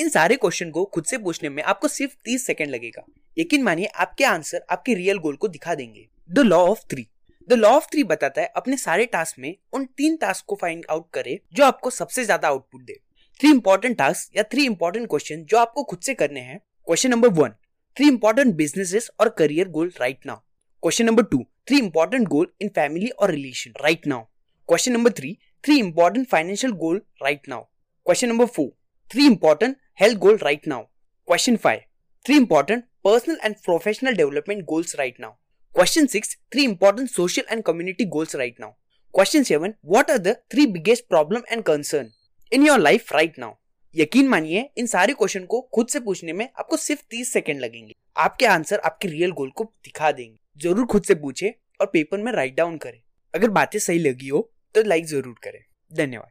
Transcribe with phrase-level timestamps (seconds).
[0.00, 3.04] इन सारे क्वेश्चन को खुद से पूछने में आपको सिर्फ़ तीस सेकेंड लगेगा।
[3.36, 7.06] यकीन मानिए, आपके आंसर आपके रियल गोल को दिखा देंगे। The law of three
[7.48, 10.84] the law of three बताता है, अपने सारे टास्क में उन तीन टास्क को फाइंड
[10.90, 12.98] आउट करे, जो आपको सबसे ज़्यादा आउटपुट दे।
[13.40, 16.58] थ्री इंपॉर्टेंट टास्क या थ्री इंपॉर्टेंट क्वेश्चन जो आपको खुद से करने हैं।
[16.88, 17.54] Question number one
[17.96, 20.36] three important businesses और career goal right now
[20.82, 24.22] question number two three important goal in family और relation right now
[24.68, 27.62] question number three three important financial goal right now
[28.06, 28.70] question number four
[29.10, 30.88] three important health goal right now.
[31.28, 31.80] Question 5.
[32.26, 35.32] 3 important personal and professional development goals right now.
[35.74, 36.36] Question 6.
[36.52, 38.70] 3 important social and community goals right now.
[39.14, 39.74] Question 7.
[39.94, 42.08] What are the 3 biggest problem and concern
[42.52, 43.52] in your life right now?
[43.94, 47.94] यकीन मानिए इन सारे question को खुद से पूछने में आपको सिर्फ़ 30 सेकंड लगेंगे
[48.24, 52.32] आपके आंसर आपके रियल गोल को दिखा देंगे ज़रूर खुद से पूछे और पेपर में
[52.32, 53.00] राइट डाउन करें
[53.34, 55.60] अगर बातें सही लगी हो तो लाइक ज़रूर करें
[55.92, 56.30] धन्यवाद